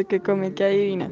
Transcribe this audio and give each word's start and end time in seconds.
¿De 0.00 0.06
qué 0.06 0.22
come? 0.22 0.54
¿Qué 0.54 0.64
adivina? 0.64 1.10